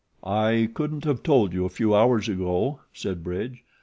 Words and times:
"I 0.25 0.67
couldn't 0.73 1.03
have 1.03 1.21
told 1.21 1.53
you 1.53 1.63
a 1.63 1.69
few 1.69 1.93
hours 1.93 2.27
ago," 2.27 2.79
said 2.91 3.23
Bridge. 3.23 3.63